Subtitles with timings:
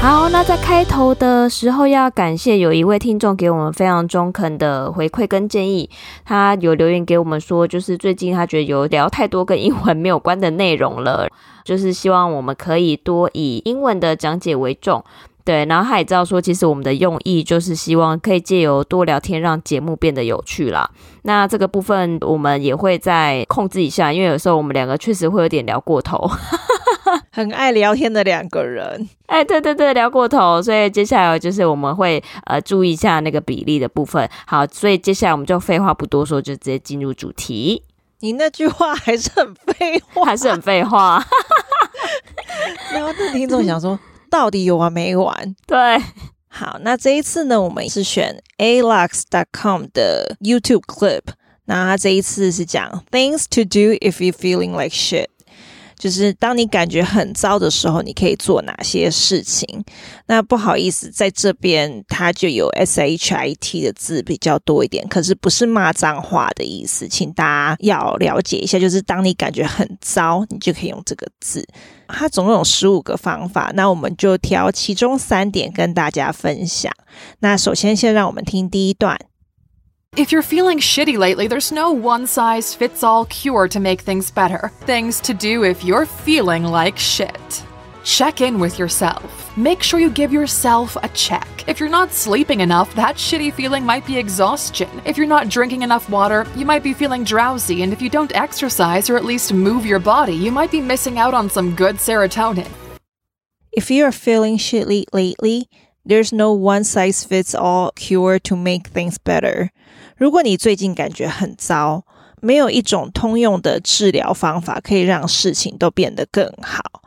[0.00, 5.90] 好，那在开头的时候要感谢有一位听众给我们非常中肯的回馈跟建议，
[6.24, 11.28] 他有留言给我们说，就是最近他觉得有聊太多跟英文没有关的内容了，
[11.64, 15.04] 就是希望我们可以多以英文的讲解为重。
[15.48, 20.90] 对，然后他也知道说，其实我们的用意就是希望可以借由多聊天，让节目变得有趣啦。
[21.22, 26.30] 那这个部分我们也会再控制一下，因为有时候我们两个确实会有点聊过头，
[27.32, 29.08] 很爱聊天的两个人。
[29.24, 34.28] 哎，对对对，聊过头，所以接下来就是我们会呃注意一下那个比例的部分。
[34.46, 37.82] 好，所以接下来我们就废话不多说，就直接进入主题。
[38.20, 41.24] 你那句话还是很废话，还是很废话。
[42.92, 43.98] 然后那听众想说。
[44.30, 45.54] 到底有完没完？
[45.66, 45.98] 对，
[46.48, 51.22] 好，那这一次呢，我们是选 alux.com 的 YouTube clip。
[51.66, 55.26] 那他这一次是讲 Things to do if you feeling like shit。
[55.98, 59.84] 就是当你感觉很糟的时候，你可以做哪些事情？
[60.26, 68.78] 那不好意思，在这边它就有 shit 的字比较多一点，可是不是骂脏话的意思，请大家要了解一下。
[68.78, 71.66] 就是当你感觉很糟，你就可以用这个字。
[72.06, 76.92] 它总共有十五个方法，那我们就挑其中三点跟大家分享。
[77.40, 79.18] 那首先，先让我们听第一段。
[80.18, 84.72] If you're feeling shitty lately, there's no one size fits all cure to make things better.
[84.80, 87.64] Things to do if you're feeling like shit.
[88.02, 89.56] Check in with yourself.
[89.56, 91.46] Make sure you give yourself a check.
[91.68, 94.90] If you're not sleeping enough, that shitty feeling might be exhaustion.
[95.04, 97.82] If you're not drinking enough water, you might be feeling drowsy.
[97.84, 101.20] And if you don't exercise or at least move your body, you might be missing
[101.20, 102.68] out on some good serotonin.
[103.70, 105.68] If you are feeling shitty lately,
[106.08, 109.68] there's no one size fits all cure to make things better.
[110.16, 112.02] 如果你最近感觉很糟，
[112.40, 117.02] 没有一种通用的治疗方法可以让事情都变得更好。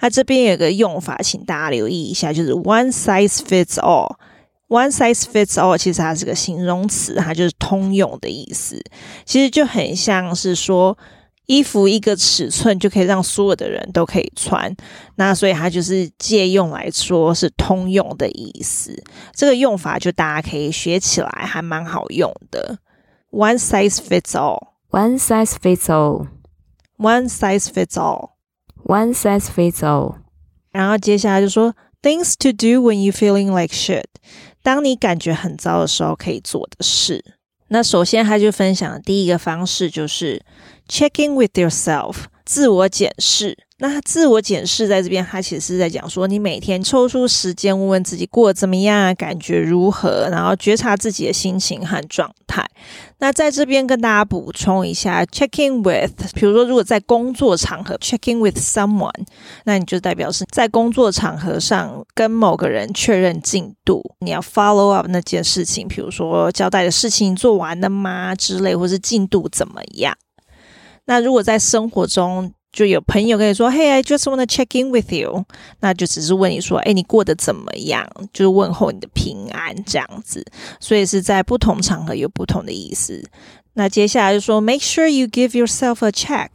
[0.00, 4.16] 那这边有个用法，请大家留意一下，就是 one size fits all。
[4.68, 8.80] one size fits all 其实它是个形容词，它就是通用的意思。
[9.24, 10.96] 其实就很像是说。
[11.46, 14.74] 衣服一个尺寸就可以让所有的人都可以穿，
[15.16, 19.02] 那所以它就是借用来说是通用的意思。
[19.34, 22.78] 这个用法就大家可以学起来，还蛮好用的。
[23.30, 24.68] One size fits all.
[24.90, 26.28] One size fits all.
[26.98, 28.30] One size fits all.
[28.84, 30.16] One size fits all.
[30.70, 34.04] 然后接下来就说 Things to do when you feeling like shit.
[34.62, 37.24] 当你感觉很糟的时候可以做的事。
[37.68, 40.42] 那首先他就分享的第一个方式就是
[40.88, 43.56] checking with yourself，自我检视。
[43.78, 52.64] 那自我检视在这边，他其实是在讲说，你每天抽出时间问问自己过得怎么样，感觉如何，然后觉察自己的心情和状态。
[53.18, 59.26] 那在这边跟大家补充一下，checking with，比如说如果在工作场合 checking with someone，
[59.64, 70.16] 那你就代表是在工作场合上跟某个人确认进度，你要 follow up 那件事情，比如说交代的事情做完了吗之类，或是进度怎么样。
[71.05, 75.45] 那如果在生活中，就有朋友跟你说：“Hey, I just want to check in with you。”
[75.79, 80.45] 那就只是问你说：“哎，你过得怎么样？”就是问候你的平安这样子。
[80.79, 83.23] 所以是在不同场合有不同的意思。
[83.73, 86.49] 那接下来就说：“Make sure you give yourself a check。”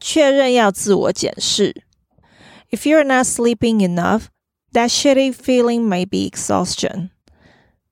[0.00, 1.82] 确认要自我检视。
[2.70, 4.24] If you're not sleeping enough,
[4.72, 7.08] that shitty feeling may be exhaustion。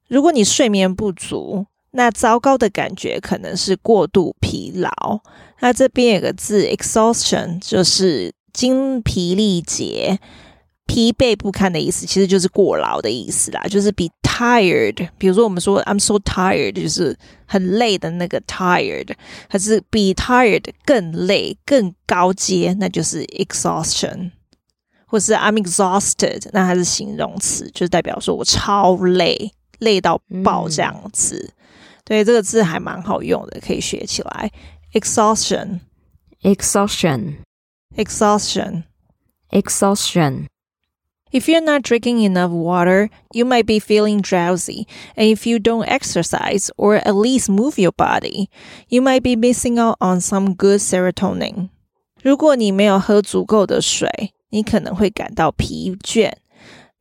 [0.09, 5.21] 如果你睡眠不足，那糟糕的感觉可能是过度疲劳。
[5.60, 10.20] 那这边有个字 exhaustion，就是精疲力竭、
[10.86, 15.10] 疲惫不堪的意思，其实就是过劳的意思啦，就是比 tired。
[15.18, 19.10] 比如说我们说 I'm so tired，就是很累的那个 tired，
[19.50, 24.32] 还是比 tired 更累、更高阶，那就是 exhaustion。
[25.10, 31.50] 或是 I'm exhausted，那它是形容词，就是代表说我超累，累到爆这样子。
[31.50, 31.56] 嗯、
[32.04, 34.52] 对，这个字还蛮好用的，可以学起来。
[34.97, 35.81] Exhaustion,
[36.43, 37.39] exhaustion,
[37.97, 38.85] exhaustion,
[39.51, 40.49] exhaustion.
[41.33, 44.87] If you're not drinking enough water, you might be feeling drowsy.
[45.17, 48.51] And if you don't exercise or at least move your body,
[48.89, 51.71] you might be missing out on some good serotonin.
[52.23, 56.33] 如果你没有喝足够的水， 你可能会感到疲倦。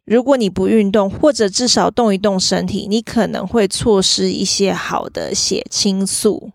[0.05, 6.51] 如果你不运动，或者至少动一动身体，你可能会错失一些好的血清素。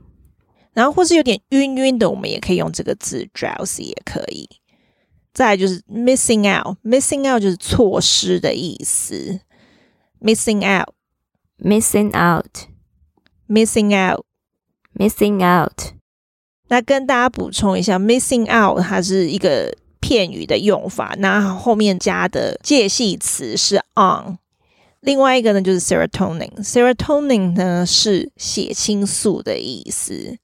[0.73, 4.49] 然后或是有点晕晕的，我们也可以用这个字 drowsy 也可以。
[5.33, 9.39] 再来就是 missing out，missing out 就是错失的意思。
[10.21, 15.93] missing out，missing out，missing out，missing out。
[16.67, 24.37] 那跟大家补充一下，missing out 它是一个片语的用法，那后面加的介系词是 on。
[24.99, 30.37] 另外一个呢就是 serotonin，serotonin 呢是血清素的意思。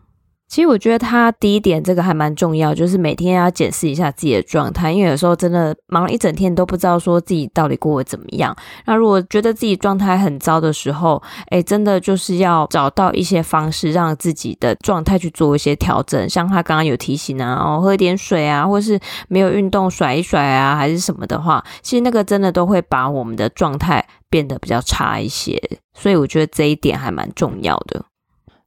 [0.49, 8.55] 其实我觉得他第一点这个还蛮重要，就是每天要检视一下自己的状态，因为有时候真的忙了一整天都不知道说自己到底过得怎么样。
[8.85, 16.27] 那如果觉得自己状态很糟的时候，诶，真的就是要找到一些方式让自己的状态去做一些调整。
[16.27, 25.61] 像他刚刚有提醒啊，哦，喝点水啊，或是没有运动甩一甩啊，还是什么的话，其实那个真的都会把我们的状态变得比较差一些。
[25.93, 28.03] 所以我觉得这一点还蛮重要的。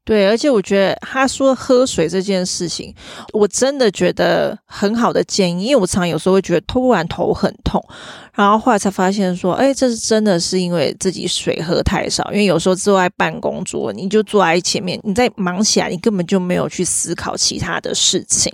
[0.04, 2.92] 对，而且我觉得他说喝水这件事情，
[3.32, 7.80] 我真的觉得很好的建议，因为我常有时候会觉得突然头很痛，
[8.34, 18.52] 然后后来才发现说，哎，这是真的是因为自己水喝太少，因为有时候坐在办公桌，你就坐在前面，你在忙起来，你根本就没有去思考其他的事情，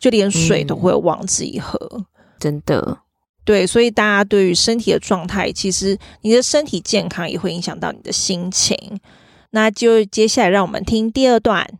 [0.00, 2.04] 就连水都会忘记喝，嗯，
[2.40, 2.98] 真的。
[3.44, 8.76] 对，所以大家对于身体的状态，其实你的身体健康也会影响到你的心情。
[9.51, 11.79] 那就接下来让我们听第二段。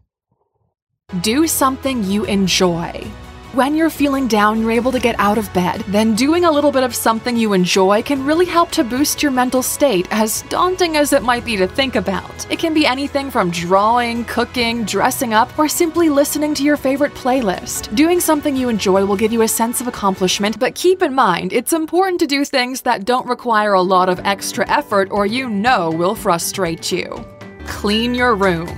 [1.21, 3.06] Do something you enjoy.
[3.53, 5.83] When you're feeling down, you're able to get out of bed.
[5.88, 9.31] Then doing a little bit of something you enjoy can really help to boost your
[9.31, 12.47] mental state, as daunting as it might be to think about.
[12.50, 17.13] It can be anything from drawing, cooking, dressing up, or simply listening to your favorite
[17.13, 17.94] playlist.
[17.94, 21.53] Doing something you enjoy will give you a sense of accomplishment, but keep in mind,
[21.53, 25.47] it's important to do things that don't require a lot of extra effort or you
[25.47, 27.24] know will frustrate you.
[27.68, 28.69] Clean your room.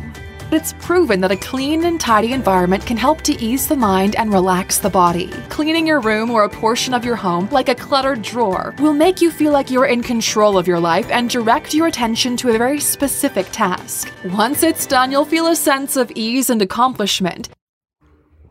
[0.52, 4.32] It's proven that a clean and tidy environment can help to ease the mind and
[4.32, 5.30] relax the body.
[5.50, 9.22] Cleaning your room or a portion of your home, like a cluttered drawer, will make
[9.22, 12.58] you feel like you're in control of your life and direct your attention to a
[12.60, 14.12] very specific task.
[14.36, 17.46] Once it's done, you'll feel a sense of ease and accomplishment.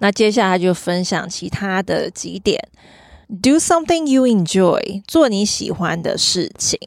[0.01, 2.61] 那接下来就分享其他的几点：
[3.29, 6.79] Do something you enjoy，做你喜欢的事情。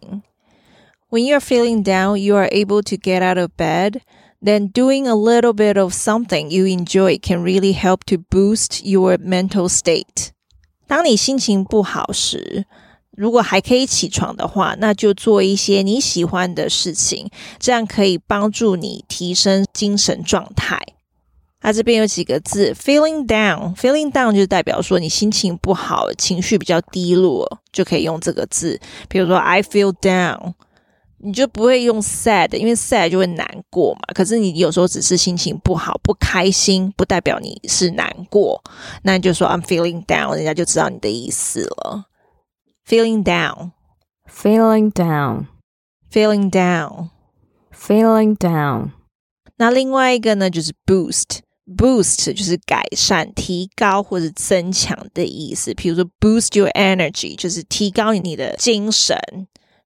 [1.12, 4.02] When you're feeling down, you are able to get out of bed.
[4.44, 9.18] Then doing a little bit of something you enjoy can really help to boost your
[9.18, 10.32] mental state.
[10.86, 12.66] 当你心情不好时，
[13.12, 20.80] 如果还可以起床的话，那就做一些你喜欢的事情，这样可以帮助你提升精神状态。
[21.60, 28.80] 它这边有几个字，feeling down，feeling down 就代表说你心情不好，情绪比较低落，就可以用这个字。
[29.10, 30.54] 比如说，I feel down。
[31.25, 34.01] 你就不会用 sad，因为 sad 就会难过嘛。
[34.15, 38.61] 可是你有时候只是心情不好、不开心，不代表你是难过。
[39.03, 42.07] 那你就说 I'm feeling down，人家就知道你的意思了。
[42.89, 48.91] Feeling down，feeling down，feeling down，feeling down。
[49.59, 55.73] 那另外一个呢，就是 boost，boost 就是改善、提高或者增强的意思。
[55.75, 59.17] 比如说 boost your energy，就是提高你的精神。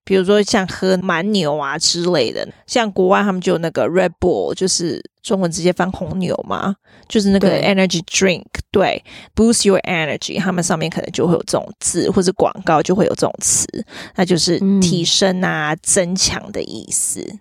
[0.06, 6.76] 比如说像喝蛮牛啊之类的，像国外他们就有那个 Red Bull，就是中文直接翻红牛嘛，
[7.08, 9.02] 就是那个 energy drink，对，
[9.34, 13.66] 对，boost your energy，他们上面可能就会有这种字，或者广告就会有这种词，
[14.14, 17.40] 那就是提升啊、嗯、增强的意思。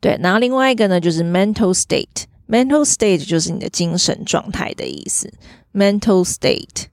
[0.01, 5.33] 对，然后另外一个呢就是 mental state，mental state 就是你的精神状态的意思。
[5.74, 6.90] mental state,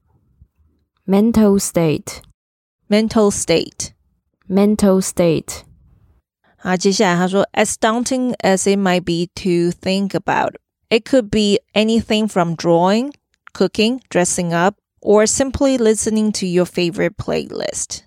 [1.07, 2.21] mental state,
[2.89, 3.93] mental state,
[4.49, 5.63] mental state。
[6.59, 10.55] 啊，接下来他说，as daunting as it might be to think about
[10.89, 13.13] It could be anything from drawing,
[13.53, 18.03] cooking, dressing up, or simply listening to your favorite playlist.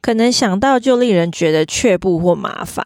[0.00, 2.84] 可能想到就令人觉得却步或麻烦，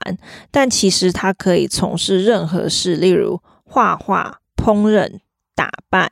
[0.51, 5.21] 但其实它可以从事任何事，例如画画、烹饪、
[5.55, 6.11] 打扮，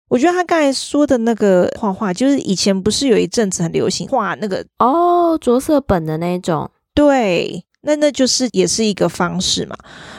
[0.08, 9.76] 我觉得他刚才说的那个画画，就是以前不是有一阵子很流行画那个哦着色本的那种，对，那那就是也是一个方式嘛。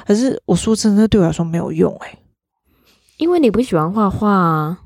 [0.07, 2.19] 可是我说真的，对我来说没有用哎，
[3.19, 4.79] 因为你不喜欢画画啊。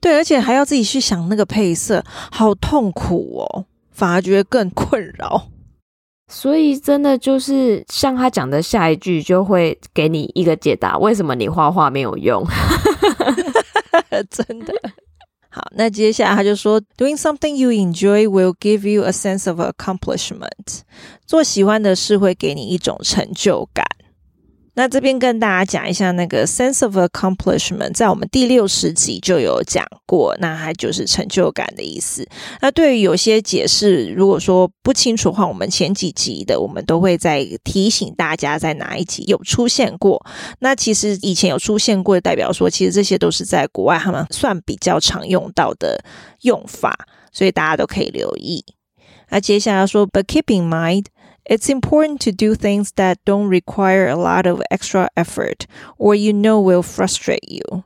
[0.00, 5.48] 对，而且还要自己去想那个配色，好痛苦哦，反而觉得更困扰。
[6.28, 12.46] 所以真的就是像他讲的下一句，就会给你一个解答：为什么你画画没有用？
[14.30, 14.72] 真的
[15.54, 20.80] 好，那接下来他就说，Doing something you enjoy will give you a sense of accomplishment。
[21.26, 23.86] 做喜欢的事会给你一种成就感。
[24.74, 32.26] 那这边跟大家讲一下那个 sense of accomplishment，在我们第六十集就有讲过，那它就是成就感的意思。
[32.60, 40.24] 那对于有些解释，如果说不清楚的话，我们前几集的我们都会再提醒大家在哪一集有出现过。
[40.60, 46.02] 那其实以前有出现过，代表说其实这些都是在国外他们算比较常用到的
[46.42, 48.64] 用法，所以大家都可以留意。
[49.28, 51.04] 那接下来说，but keep in mind。
[51.44, 55.66] It's important to do things that don't require a lot of extra effort,
[55.98, 57.82] or you know will frustrate you.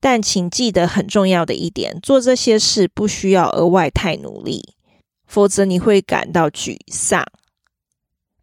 [0.00, 4.74] 但请记得很重要的一点，做这些事不需要额外太努力，
[5.26, 7.24] 否则你会感到沮丧。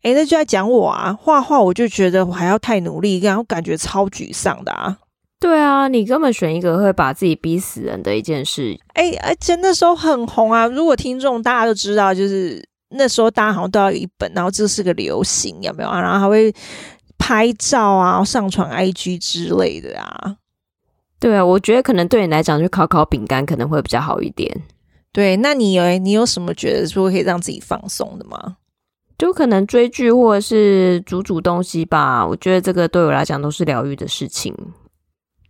[0.03, 4.99] 诶，那就在讲我啊，画画我就觉得我还要太努力，然后感觉超沮丧的啊。
[5.37, 8.79] 对啊，你根本选一个会把自己逼死人的一件事。
[8.93, 12.70] 诶，而且那时候很红啊，如果听众大家都知道，就是。
[12.91, 15.99] 那时候大家好像都要有一本，然后这是个流行，有没有啊？
[16.01, 16.53] 然后还会
[17.17, 20.35] 拍照啊，上传 IG 之类的啊。
[21.19, 24.63] 对啊，我觉得可能对你来讲，去烤烤饼干可能会比较好一点。
[25.11, 28.57] 对，那你有你有什么觉得说可以让自己放松的吗？
[29.17, 32.25] 就可能追剧或者是煮煮东西吧。
[32.25, 34.55] 我觉得这个对我来讲都是疗愈的事情。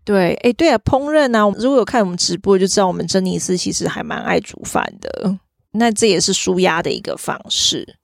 [0.03, 5.37] 对，哎，对啊，烹饪啊，如果有看我们直播，就知道我们珍妮斯其实还蛮爱煮饭的。
[5.71, 7.95] 那这也是舒压的一个方式。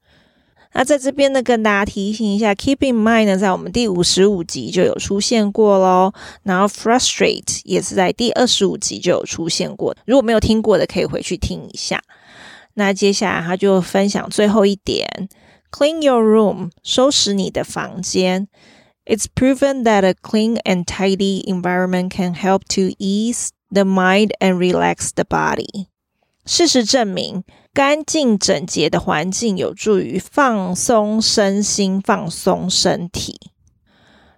[0.74, 6.14] 那在这边呢，跟大家提醒一下，keep in mind 呢，在我们第五十五集就有出现过喽。
[6.44, 9.96] 然后 frustrate 也是在第二十五集就有出现过。
[10.06, 12.04] 如果没有听过的，可以回去听一下。
[12.76, 15.28] 那接下来他就分享最后一点
[15.72, 18.48] ：clean your room，收拾你的房间。
[19.06, 25.10] It's proven that a clean and tidy environment can help to ease the mind and relax
[25.16, 25.88] the body。
[26.48, 33.52] 事实证明，干净整洁的环境有助于放松身心、放松身体。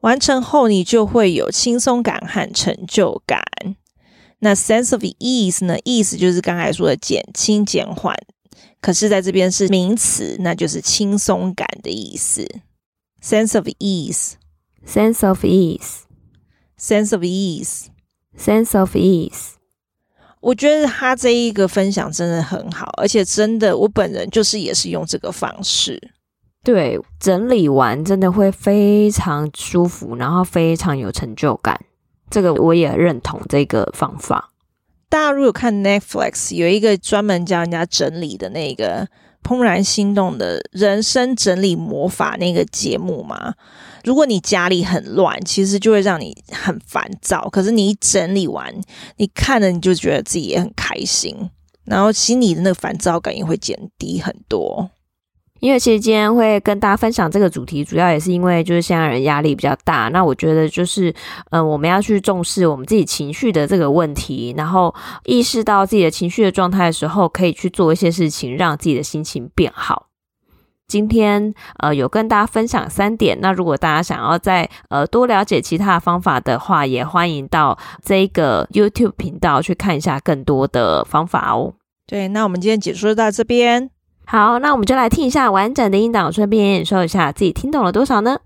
[0.00, 3.43] 完成后，你就会有轻松感和成就感。
[4.40, 8.14] 那 sense of ease 呢？ease 就是刚才说的减轻、减缓。
[8.80, 12.47] 可是在这边是名词，那就是轻松感的意思。
[13.23, 19.54] sense of ease，sense of ease，sense of ease，sense of ease。
[20.40, 26.12] 我觉得他这一个分享真的很好，而且真的，我本人就是也是用这个方式。
[26.62, 31.80] 对，整理完真的会非常舒服，然后非常有成就感。
[32.30, 34.52] 这个我也认同这个方法。
[35.09, 39.07] 大家如果看 Netflix 有一个专门教人家整理的那个
[39.43, 43.55] 《怦然心动的人生整理魔法》那个节目嘛，
[44.05, 47.49] 如果你家里很乱，其实就会让你很烦躁。
[47.49, 48.75] 可是你一整理完，
[49.17, 51.35] 你看了你就觉得自己也很开心，
[51.85, 54.91] 然后心里的那个烦躁感也会减低很多。
[55.61, 60.09] 因为其实今天会跟大家分享这个主题，主要也是因为就是现在人压力比较大。
[60.09, 61.12] 那我觉得就是，
[61.50, 70.07] 嗯、我们要去重视我们自己情绪的这个问题，然后意识到自己的情绪的状态的时候，可以去做一些事情，让自己的心情变好。
[70.87, 81.75] 今天呃有跟大家分享三点，那如果大家想要再呃多了解其他的方法的话，也欢迎到这个 YouTube 频道去看一下更多的方法哦。
[82.07, 83.91] 对，那我们今天解说到这边。
[84.27, 88.39] 好，那我们就来听一下完整的音档，顺便说一下自己听懂了多少呢？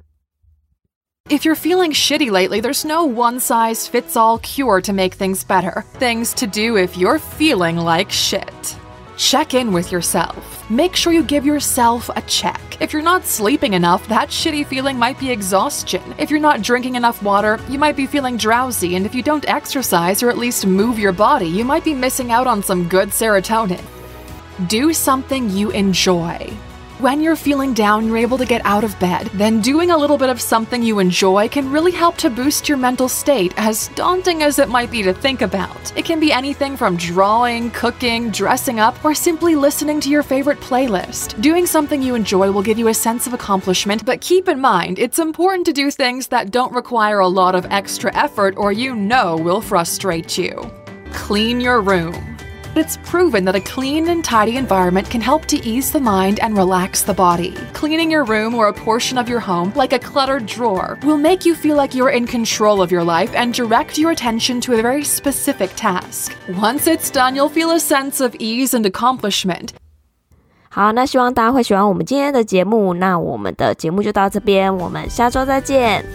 [1.29, 5.41] If you're feeling shitty lately, there's no one size fits all cure to make things
[5.45, 5.83] better.
[5.99, 8.75] Things to do if you're feeling like shit.
[9.17, 10.35] Check in with yourself.
[10.69, 12.61] Make sure you give yourself a check.
[12.79, 16.01] If you're not sleeping enough, that shitty feeling might be exhaustion.
[16.17, 18.95] If you're not drinking enough water, you might be feeling drowsy.
[18.95, 22.31] And if you don't exercise or at least move your body, you might be missing
[22.31, 23.81] out on some good serotonin.
[24.68, 26.52] Do something you enjoy.
[26.98, 29.28] When you're feeling down, you're able to get out of bed.
[29.34, 32.78] Then doing a little bit of something you enjoy can really help to boost your
[32.78, 35.96] mental state, as daunting as it might be to think about.
[35.96, 40.60] It can be anything from drawing, cooking, dressing up, or simply listening to your favorite
[40.60, 41.40] playlist.
[41.40, 44.98] Doing something you enjoy will give you a sense of accomplishment, but keep in mind,
[44.98, 48.94] it's important to do things that don't require a lot of extra effort or you
[48.94, 50.70] know will frustrate you.
[51.12, 52.32] Clean your room
[52.75, 56.55] It's proven that a clean and tidy environment can help to ease the mind and
[56.55, 57.55] relax the body.
[57.73, 61.43] Cleaning your room or a portion of your home, like a cluttered drawer, will make
[61.43, 64.81] you feel like you're in control of your life and direct your attention to a
[64.83, 66.35] very specific task.
[66.61, 69.69] Once it's done, you'll feel a sense of ease and accomplishment.
[70.69, 72.93] 好，那希望大家会喜欢我们今天的节目。
[72.93, 76.05] 那我们的节目就到这边，我们下周再见，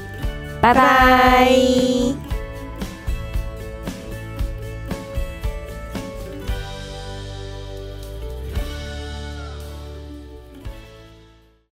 [0.60, 2.25] 拜拜。